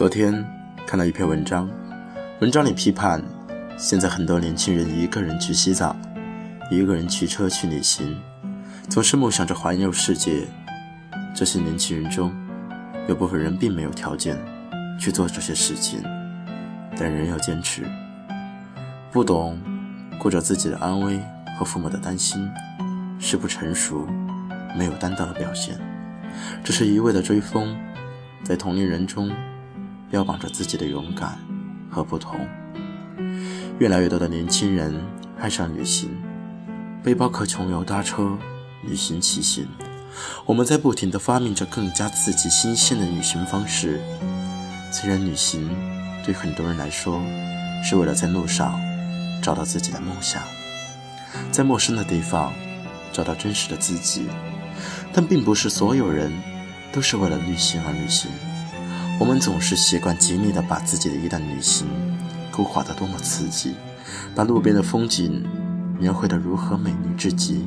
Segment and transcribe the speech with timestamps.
[0.00, 0.32] 昨天
[0.86, 1.68] 看到一篇文章，
[2.40, 3.22] 文章里批判
[3.76, 5.94] 现在很多年轻人一个人去西藏，
[6.70, 8.18] 一个人骑车去旅行，
[8.88, 10.48] 总是梦想着环游世界。
[11.36, 12.34] 这些年轻人中，
[13.08, 14.38] 有部分人并没有条件
[14.98, 16.02] 去做这些事情，
[16.96, 17.84] 但仍要坚持。
[19.12, 19.60] 不懂
[20.18, 21.20] 顾着自己的安危
[21.58, 22.50] 和父母的担心，
[23.18, 24.08] 是不成熟、
[24.74, 25.78] 没有担当的表现。
[26.64, 27.76] 只是一味的追风，
[28.42, 29.30] 在同龄人中
[30.10, 31.38] 标榜着自己的勇敢
[31.88, 32.40] 和不同。
[33.78, 35.00] 越来越多的年轻人
[35.38, 36.10] 爱上旅行，
[37.02, 38.36] 背包客穷游搭车，
[38.82, 39.68] 旅行骑行。
[40.44, 44.00] 我们在不停地发明着更加刺激、新鲜的旅行方式。
[44.92, 45.70] 虽然旅行
[46.24, 47.22] 对很多人来说
[47.84, 48.78] 是为了在路上
[49.40, 50.42] 找到自己的梦想，
[51.52, 52.52] 在陌生的地方
[53.12, 54.26] 找到真实的自己，
[55.12, 56.32] 但并不是所有人
[56.92, 58.28] 都是为了旅行而旅行。
[59.20, 61.86] 我们总是习惯极力地把自己的一段旅行
[62.50, 63.74] 勾画得多么刺激，
[64.34, 65.46] 把路边的风景
[65.98, 67.66] 描绘得如何美丽至极，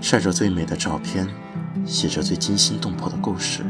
[0.00, 1.28] 晒着最美的照片。
[1.84, 3.62] 写着最惊心动魄的故事，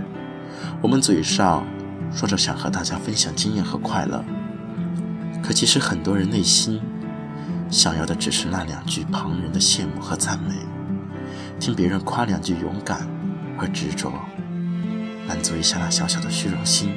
[0.80, 1.66] 我们嘴上
[2.10, 4.24] 说着想和大家分享经验和快乐，
[5.42, 6.80] 可其实很多人内心
[7.68, 10.54] 想要的只是那两句旁人的羡慕和赞美，
[11.60, 13.06] 听别人夸两句勇敢
[13.58, 14.10] 和执着，
[15.26, 16.90] 满足一下那小小的虚荣心。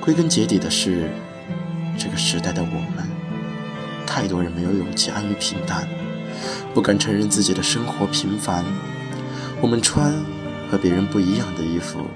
[0.00, 1.10] 归根结底的是，
[1.98, 3.06] 这个时代的我们，
[4.06, 5.86] 太多人没有勇气安于平淡，
[6.72, 8.64] 不敢承认自己的生活平凡。
[9.60, 10.12] 我们穿
[10.70, 12.06] 和别人不一样的衣服，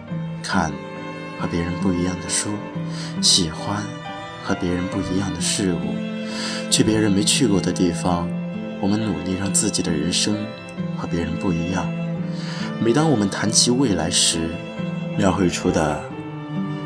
[0.43, 0.73] 看
[1.39, 2.51] 和别人不一样的书，
[3.21, 3.83] 喜欢
[4.43, 5.95] 和别人不一样的事物，
[6.71, 8.29] 去别人没去过的地方。
[8.81, 10.35] 我们努力让自己的人生
[10.97, 11.87] 和别人不一样。
[12.81, 14.49] 每当我们谈起未来时，
[15.17, 16.03] 描绘出的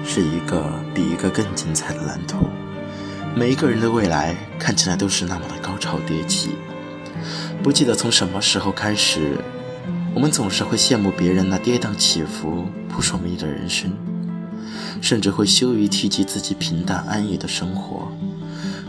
[0.05, 2.48] 是一个比一个更精彩的蓝图。
[3.34, 6.50] 每一个人的未来看起来都是那么的高潮迭起。
[7.62, 9.38] 不记得从什么时候开始。
[10.15, 13.93] 我们总是会羡慕别人那跌宕起伏、扑朔迷离的人生，
[15.00, 18.10] 甚至会羞于提及自己平淡安逸的生活。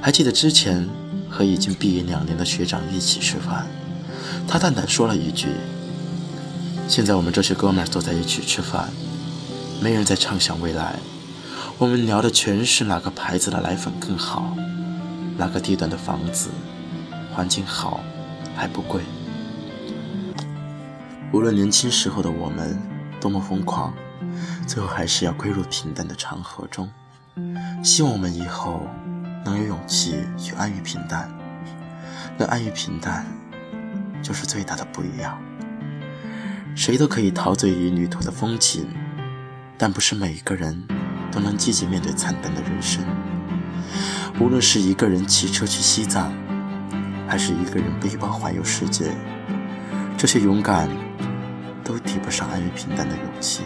[0.01, 0.88] 还记得之前
[1.29, 3.67] 和已经毕业两年的学长一起吃饭，
[4.47, 5.49] 他淡淡说了一句
[6.89, 8.89] ：“现在我们这些哥们儿坐在一起吃饭，
[9.79, 10.95] 没人在畅想未来，
[11.77, 14.57] 我们聊的全是哪个牌子的奶粉更好，
[15.38, 16.50] 哪个地段的房子
[17.31, 18.00] 环境好
[18.55, 19.03] 还不贵。”
[21.31, 22.75] 无论年轻时候的我们
[23.21, 23.94] 多么疯狂，
[24.66, 26.89] 最后还是要归入平淡的长河中。
[27.83, 28.81] 希望我们以后
[29.45, 31.31] 能有勇气去安于平淡，
[32.35, 33.27] 能安于平淡，
[34.23, 35.39] 就是最大的不一样。
[36.75, 38.88] 谁都可以陶醉于旅途的风景，
[39.78, 40.84] 但不是每一个人
[41.31, 43.03] 都能积极面对惨淡的人生。
[44.40, 46.31] 无论是一个人骑车去西藏，
[47.28, 49.12] 还是一个人背包环游世界，
[50.18, 50.90] 这些勇敢。
[51.81, 53.63] 都抵不上安于平淡的勇气。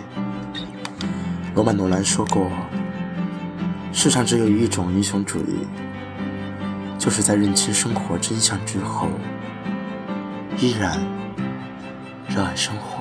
[1.56, 2.50] 罗曼·罗兰说过
[3.92, 5.68] ：“世上只有一种英雄主义，
[6.98, 9.10] 就是在认清生活真相之后，
[10.58, 10.98] 依然
[12.30, 12.93] 热爱生活。”